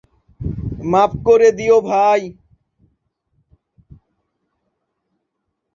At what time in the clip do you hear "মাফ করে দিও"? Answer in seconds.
0.91-1.77